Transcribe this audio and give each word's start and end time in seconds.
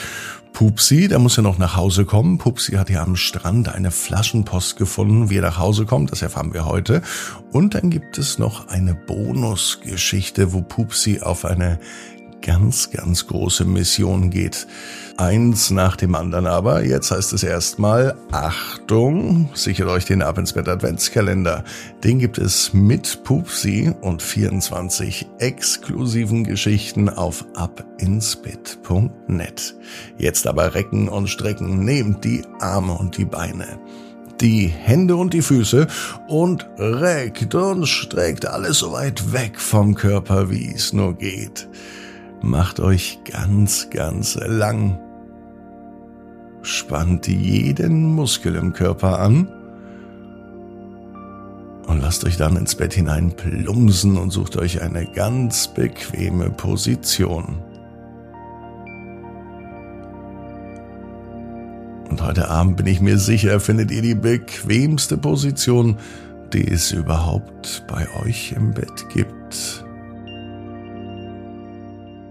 Pupsi, 0.53 1.09
der 1.09 1.19
muss 1.19 1.34
ja 1.34 1.42
noch 1.42 1.59
nach 1.59 1.74
Hause 1.74 2.05
kommen. 2.05 2.38
Pupsi 2.38 2.74
hat 2.74 2.88
ja 2.88 3.02
am 3.02 3.16
Strand 3.16 3.69
eine 3.69 3.91
Flaschenpost 3.91 4.77
gefunden, 4.77 5.28
wie 5.28 5.38
er 5.38 5.42
nach 5.42 5.59
Hause 5.59 5.87
kommt, 5.87 6.12
das 6.12 6.23
erfahren 6.23 6.55
wir 6.55 6.66
heute. 6.66 7.02
Und 7.51 7.75
dann 7.75 7.91
gibt 7.91 8.16
es 8.16 8.38
noch 8.38 8.69
eine 8.69 8.95
Bonusgeschichte, 8.95 10.52
wo 10.52 10.62
Pupsi 10.62 11.19
auf 11.20 11.45
eine 11.45 11.80
ganz, 12.42 12.91
ganz 12.91 13.27
große 13.27 13.64
Mission 13.64 14.28
geht. 14.30 14.66
Eins 15.16 15.70
nach 15.70 15.96
dem 15.96 16.14
anderen 16.14 16.46
aber. 16.46 16.84
Jetzt 16.84 17.10
heißt 17.10 17.33
es 17.33 17.42
erstmal, 17.42 18.14
Achtung, 18.30 19.48
sichert 19.55 19.88
euch 19.88 20.05
den 20.05 20.20
Ab 20.23 20.37
ins 20.38 20.52
Bett 20.52 20.69
Adventskalender. 20.69 21.64
Den 22.05 22.19
gibt 22.19 22.36
es 22.38 22.74
mit 22.74 23.24
Pupsi 23.24 23.91
und 24.00 24.20
24 24.20 25.28
exklusiven 25.38 26.45
Geschichten 26.45 27.09
auf 27.09 27.47
abinsbett.net. 27.55 29.74
Jetzt 30.19 30.47
aber 30.47 30.74
recken 30.74 31.09
und 31.09 31.28
strecken, 31.28 31.84
nehmt 31.84 32.24
die 32.24 32.42
Arme 32.61 32.92
und 32.95 33.17
die 33.17 33.24
Beine 33.24 33.78
die 34.41 34.67
Hände 34.67 35.14
und 35.14 35.34
die 35.34 35.42
Füße 35.42 35.86
und 36.27 36.67
reckt 36.77 37.55
und 37.55 37.86
streckt 37.86 38.45
alles 38.45 38.78
so 38.78 38.91
weit 38.91 39.33
weg 39.33 39.61
vom 39.61 39.95
Körper, 39.95 40.50
wie 40.50 40.72
es 40.74 40.92
nur 40.92 41.14
geht. 41.14 41.69
Macht 42.43 42.81
euch 42.81 43.21
ganz, 43.25 43.89
ganz 43.91 44.35
lang. 44.35 44.98
Spannt 46.62 47.29
jeden 47.29 48.15
Muskel 48.15 48.57
im 48.57 48.73
Körper 48.73 49.21
an 49.21 49.48
und 51.87 52.01
lasst 52.01 52.25
euch 52.25 52.37
dann 52.37 52.57
ins 52.57 52.75
Bett 52.75 52.95
hinein 52.95 53.33
plumsen 53.37 54.17
und 54.17 54.31
sucht 54.31 54.57
euch 54.57 54.83
eine 54.83 55.07
ganz 55.07 55.69
bequeme 55.69 56.51
Position. 56.51 57.63
Und 62.11 62.23
heute 62.23 62.48
Abend 62.48 62.77
bin 62.77 62.87
ich 62.87 63.01
mir 63.01 63.19
sicher, 63.19 63.61
findet 63.61 63.91
ihr 63.91 64.03
die 64.03 64.15
bequemste 64.15 65.17
Position, 65.17 65.97
die 66.53 66.67
es 66.67 66.93
überhaupt 66.93 67.85
bei 67.89 68.07
euch 68.25 68.53
im 68.53 68.73
Bett 68.73 69.09
gibt. 69.09 69.85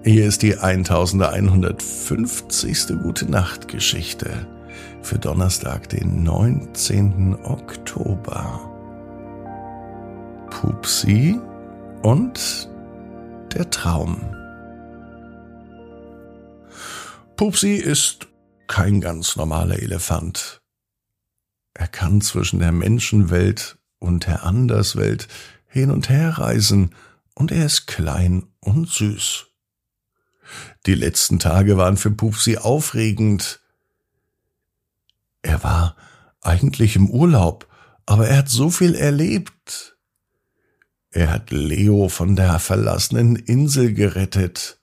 Hier 0.04 0.26
ist 0.26 0.42
die 0.42 0.58
1150. 0.58 2.88
Gute 3.04 3.30
Nacht 3.30 3.68
Geschichte 3.68 4.48
für 5.04 5.20
Donnerstag, 5.20 5.90
den 5.90 6.24
19. 6.24 7.36
Oktober. 7.44 8.68
Pupsi 10.50 11.40
und 12.02 12.68
der 13.54 13.70
Traum. 13.70 14.20
Pupsi 17.36 17.76
ist 17.76 18.28
kein 18.66 19.02
ganz 19.02 19.36
normaler 19.36 19.84
Elefant. 19.84 20.64
Er 21.76 21.88
kann 21.88 22.22
zwischen 22.22 22.58
der 22.58 22.72
Menschenwelt 22.72 23.78
und 24.00 24.26
der 24.26 24.46
Anderswelt 24.46 25.28
hin 25.68 25.92
und 25.92 26.10
her 26.10 26.40
reisen, 26.40 26.96
und 27.36 27.52
er 27.52 27.68
ist 27.68 27.86
klein 27.86 28.48
und 28.62 28.90
süß. 28.90 29.51
Die 30.86 30.96
letzten 30.96 31.40
Tage 31.40 31.78
waren 31.78 31.98
für 31.98 32.12
Pupsi 32.12 32.58
aufregend. 32.58 33.60
Er 35.42 35.64
war 35.64 35.96
eigentlich 36.42 36.96
im 36.96 37.10
Urlaub, 37.10 37.68
aber 38.06 38.28
er 38.28 38.38
hat 38.38 38.50
so 38.50 38.70
viel 38.70 38.96
erlebt. 38.96 39.98
Er 41.12 41.30
hat 41.30 41.52
Leo 41.52 42.08
von 42.08 42.36
der 42.36 42.60
verlassenen 42.60 43.36
Insel 43.36 43.94
gerettet. 43.94 44.80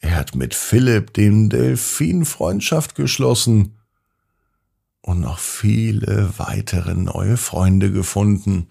Er 0.00 0.16
hat 0.16 0.34
mit 0.34 0.54
Philipp 0.54 1.14
dem 1.14 1.48
Delfin 1.48 2.24
Freundschaft 2.24 2.94
geschlossen 2.94 3.78
und 5.00 5.20
noch 5.20 5.38
viele 5.38 6.32
weitere 6.36 6.94
neue 6.94 7.36
Freunde 7.36 7.92
gefunden. 7.92 8.68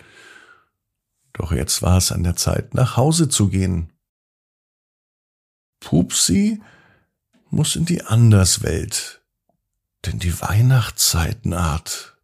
Doch 1.33 1.51
jetzt 1.51 1.81
war 1.81 1.97
es 1.97 2.11
an 2.11 2.23
der 2.23 2.35
Zeit, 2.35 2.73
nach 2.73 2.97
Hause 2.97 3.29
zu 3.29 3.47
gehen. 3.47 3.91
Pupsi 5.85 6.61
muss 7.51 7.75
in 7.75 7.85
die 7.85 8.01
Anderswelt, 8.01 9.21
denn 10.05 10.17
die 10.17 10.41
Weihnachtszeit 10.41 11.45
naht. 11.45 12.17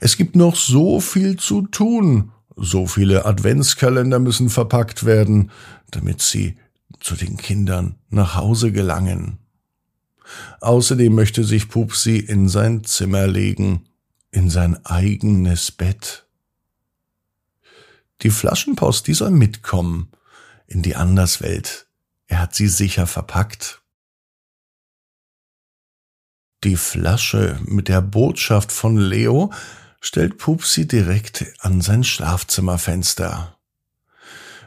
Es 0.00 0.16
gibt 0.16 0.34
noch 0.34 0.56
so 0.56 1.00
viel 1.00 1.36
zu 1.36 1.62
tun, 1.62 2.32
so 2.56 2.88
viele 2.88 3.24
Adventskalender 3.24 4.18
müssen 4.18 4.50
verpackt 4.50 5.06
werden, 5.06 5.52
damit 5.92 6.22
sie 6.22 6.58
zu 6.98 7.14
den 7.14 7.36
Kindern 7.36 7.94
nach 8.10 8.34
Hause 8.34 8.72
gelangen. 8.72 9.38
Außerdem 10.60 11.14
möchte 11.14 11.44
sich 11.44 11.68
Pupsi 11.68 12.18
in 12.18 12.48
sein 12.48 12.82
Zimmer 12.82 13.28
legen, 13.28 13.86
in 14.32 14.50
sein 14.50 14.84
eigenes 14.84 15.70
Bett. 15.70 16.26
Die 18.22 18.30
Flaschenpost, 18.30 19.06
die 19.06 19.14
soll 19.14 19.30
mitkommen 19.30 20.10
in 20.66 20.82
die 20.82 20.96
Anderswelt, 20.96 21.85
er 22.26 22.40
hat 22.40 22.54
sie 22.54 22.68
sicher 22.68 23.06
verpackt. 23.06 23.82
Die 26.64 26.76
Flasche 26.76 27.60
mit 27.64 27.88
der 27.88 28.00
Botschaft 28.00 28.72
von 28.72 28.96
Leo 28.96 29.52
stellt 30.00 30.38
Pupsi 30.38 30.88
direkt 30.88 31.44
an 31.60 31.80
sein 31.80 32.02
Schlafzimmerfenster. 32.02 33.56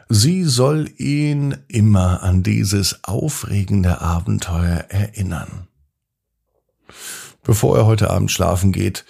Sie 0.08 0.44
soll 0.44 0.90
ihn 0.96 1.56
immer 1.68 2.22
an 2.22 2.42
dieses 2.42 3.04
aufregende 3.04 4.00
Abenteuer 4.00 4.86
erinnern. 4.88 5.68
Bevor 7.42 7.78
er 7.78 7.86
heute 7.86 8.10
Abend 8.10 8.30
schlafen 8.30 8.72
geht, 8.72 9.04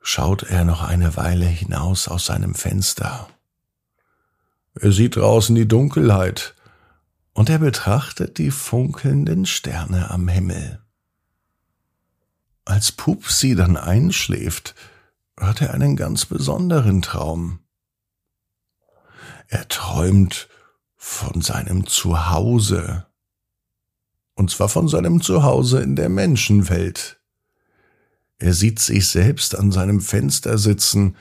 schaut 0.00 0.44
er 0.44 0.64
noch 0.64 0.82
eine 0.82 1.16
Weile 1.16 1.46
hinaus 1.46 2.08
aus 2.08 2.26
seinem 2.26 2.54
Fenster. 2.54 3.28
Er 4.80 4.92
sieht 4.92 5.16
draußen 5.16 5.54
die 5.54 5.68
Dunkelheit 5.68 6.54
und 7.34 7.50
er 7.50 7.58
betrachtet 7.58 8.38
die 8.38 8.50
funkelnden 8.50 9.44
Sterne 9.44 10.10
am 10.10 10.28
Himmel. 10.28 10.80
Als 12.64 12.92
Pupsi 12.92 13.54
dann 13.54 13.76
einschläft, 13.76 14.74
hat 15.38 15.60
er 15.60 15.74
einen 15.74 15.96
ganz 15.96 16.24
besonderen 16.24 17.02
Traum. 17.02 17.58
Er 19.48 19.68
träumt 19.68 20.48
von 20.96 21.42
seinem 21.42 21.86
Zuhause. 21.86 23.06
Und 24.34 24.50
zwar 24.50 24.68
von 24.68 24.88
seinem 24.88 25.20
Zuhause 25.20 25.82
in 25.82 25.96
der 25.96 26.08
Menschenwelt. 26.08 27.20
Er 28.38 28.54
sieht 28.54 28.78
sich 28.78 29.08
selbst 29.08 29.56
an 29.56 29.70
seinem 29.70 30.00
Fenster 30.00 30.56
sitzen, 30.56 31.16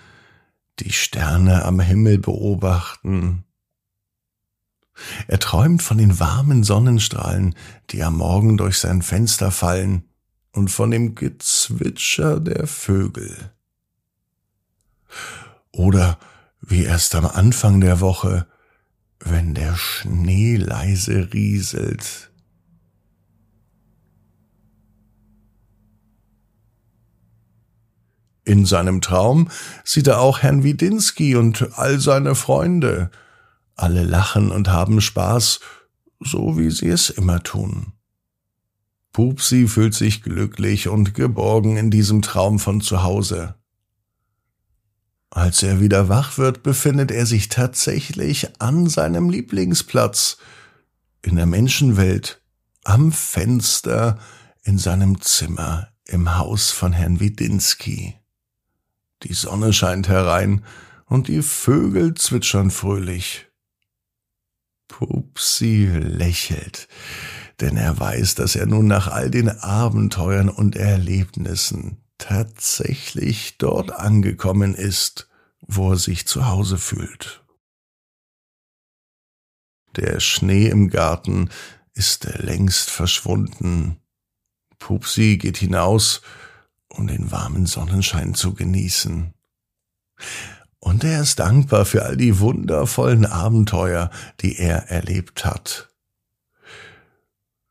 die 0.80 0.92
Sterne 0.92 1.66
am 1.66 1.80
Himmel 1.80 2.20
beobachten 2.20 3.46
er 5.28 5.40
träumt 5.40 5.82
von 5.82 5.98
den 5.98 6.20
warmen 6.20 6.64
Sonnenstrahlen, 6.64 7.56
die 7.90 8.04
am 8.04 8.18
Morgen 8.18 8.58
durch 8.58 8.78
sein 8.78 9.02
Fenster 9.02 9.52
fallen, 9.52 10.04
und 10.52 10.70
von 10.70 10.92
dem 10.92 11.16
Gezwitscher 11.16 12.40
der 12.40 12.68
Vögel. 12.68 13.52
Oder 15.72 16.20
wie 16.62 16.84
erst 16.84 17.16
am 17.16 17.26
Anfang 17.26 17.82
der 17.82 18.00
Woche, 18.00 18.48
wenn 19.20 19.54
der 19.54 19.76
Schnee 19.76 20.58
leise 20.58 21.34
rieselt. 21.34 22.32
In 28.46 28.66
seinem 28.66 29.02
Traum 29.02 29.50
sieht 29.84 30.08
er 30.08 30.20
auch 30.20 30.40
Herrn 30.40 30.64
Widinski 30.64 31.36
und 31.36 31.70
all 31.78 32.00
seine 32.00 32.36
Freunde, 32.36 33.10
alle 33.76 34.04
lachen 34.04 34.52
und 34.52 34.70
haben 34.70 35.02
Spaß, 35.02 35.60
so 36.20 36.58
wie 36.58 36.70
sie 36.70 36.90
es 36.90 37.10
immer 37.10 37.44
tun. 37.44 37.94
Pupsi 39.12 39.68
fühlt 39.68 39.94
sich 39.94 40.24
glücklich 40.24 40.88
und 40.88 41.14
geborgen 41.14 41.78
in 41.78 41.92
diesem 41.92 42.22
Traum 42.22 42.60
von 42.60 42.82
zu 42.82 43.04
Hause. 43.04 43.56
Als 45.30 45.64
er 45.64 45.80
wieder 45.80 46.10
wach 46.10 46.38
wird, 46.38 46.64
befindet 46.64 47.12
er 47.12 47.26
sich 47.26 47.50
tatsächlich 47.50 48.62
an 48.62 48.88
seinem 48.88 49.30
Lieblingsplatz 49.30 50.38
in 51.22 51.36
der 51.36 51.46
Menschenwelt 51.46 52.42
am 52.84 53.12
Fenster 53.12 54.20
in 54.64 54.78
seinem 54.78 55.22
Zimmer 55.22 55.90
im 56.06 56.38
Haus 56.38 56.72
von 56.72 56.94
Herrn 56.94 57.20
Widinski. 57.20 58.16
Die 59.24 59.34
Sonne 59.34 59.74
scheint 59.74 60.08
herein 60.08 60.64
und 61.06 61.28
die 61.28 61.42
Vögel 61.42 62.14
zwitschern 62.14 62.72
fröhlich. 62.72 63.48
Pupsi 64.88 65.88
lächelt, 65.88 66.88
denn 67.62 67.78
er 67.78 68.00
weiß, 68.00 68.36
dass 68.36 68.56
er 68.56 68.66
nun 68.66 68.88
nach 68.88 69.08
all 69.08 69.32
den 69.32 69.50
Abenteuern 69.50 70.50
und 70.50 70.76
Erlebnissen 70.76 71.98
tatsächlich 72.18 73.58
dort 73.58 73.92
angekommen 73.92 74.76
ist, 74.76 75.30
wo 75.62 75.92
er 75.92 75.98
sich 75.98 76.28
zu 76.28 76.48
Hause 76.48 76.78
fühlt. 76.78 77.44
Der 79.96 80.20
Schnee 80.20 80.68
im 80.68 80.90
Garten 80.90 81.50
ist 81.94 82.26
längst 82.40 82.90
verschwunden. 82.90 83.98
Pupsi 84.80 85.38
geht 85.38 85.58
hinaus, 85.58 86.22
um 86.90 87.08
den 87.08 87.32
warmen 87.32 87.66
Sonnenschein 87.66 88.34
zu 88.34 88.54
genießen. 88.54 89.34
Und 90.84 91.06
er 91.06 91.22
ist 91.22 91.40
dankbar 91.40 91.86
für 91.86 92.04
all 92.04 92.18
die 92.18 92.40
wundervollen 92.40 93.26
Abenteuer, 93.26 94.12
die 94.42 94.58
er 94.58 94.90
erlebt 94.90 95.46
hat. 95.46 95.90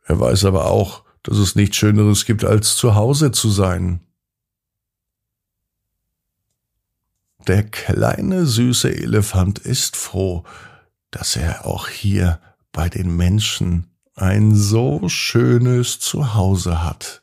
Er 0.05 0.19
weiß 0.19 0.47
aber 0.47 0.71
auch, 0.71 1.05
dass 1.23 1.37
es 1.37 1.55
nichts 1.55 1.77
Schöneres 1.77 2.25
gibt, 2.25 2.43
als 2.43 2.75
zu 2.75 2.95
Hause 2.95 3.31
zu 3.31 3.51
sein. 3.51 4.01
Der 7.47 7.65
kleine 7.65 8.47
süße 8.47 8.91
Elefant 8.91 9.59
ist 9.59 9.95
froh, 9.95 10.45
dass 11.11 11.37
er 11.37 11.67
auch 11.67 11.89
hier 11.89 12.41
bei 12.73 12.89
den 12.89 13.15
Menschen 13.15 13.91
ein 14.15 14.55
so 14.55 15.07
schönes 15.11 16.01
Zuhause 16.01 16.83
hat. 16.83 17.23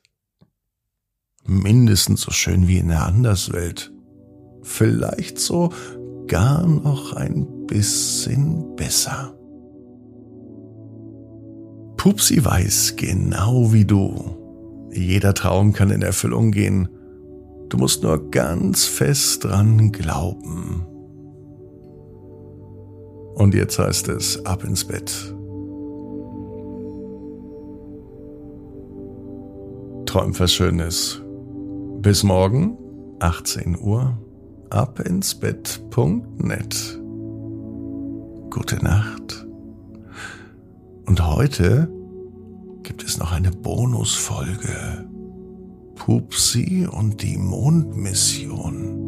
Mindestens 1.45 2.21
so 2.21 2.29
schön 2.29 2.67
wie 2.67 2.77
in 2.77 2.89
der 2.89 3.07
Anderswelt. 3.07 3.91
Vielleicht 4.69 5.39
so 5.39 5.69
gar 6.27 6.65
noch 6.65 7.13
ein 7.13 7.65
bisschen 7.67 8.75
besser. 8.75 9.35
Pupsi 11.97 12.43
weiß 12.43 12.95
genau 12.95 13.73
wie 13.73 13.85
du. 13.85 14.87
Jeder 14.91 15.33
Traum 15.33 15.73
kann 15.73 15.91
in 15.91 16.01
Erfüllung 16.01 16.51
gehen 16.51 16.87
Du 17.69 17.77
musst 17.77 18.01
nur 18.01 18.31
ganz 18.31 18.85
fest 18.85 19.43
dran 19.43 19.91
glauben. 19.91 20.87
Und 23.35 23.53
jetzt 23.53 23.77
heißt 23.77 24.09
es 24.09 24.43
ab 24.45 24.63
ins 24.63 24.85
Bett. 24.85 25.35
Träum 30.07 30.37
was 30.39 30.51
Schönes. 30.51 31.21
Bis 32.01 32.23
morgen, 32.23 32.75
18 33.19 33.77
Uhr, 33.79 34.17
ab 34.69 34.99
ins 34.99 35.35
Bett.net. 35.35 36.99
Gute 38.49 38.83
Nacht. 38.83 39.45
Und 41.05 41.25
heute 41.25 41.89
gibt 42.83 43.03
es 43.03 43.17
noch 43.17 43.31
eine 43.31 43.51
Bonusfolge. 43.51 45.07
Pupsi 45.95 46.87
und 46.89 47.21
die 47.21 47.37
Mondmission. 47.37 48.98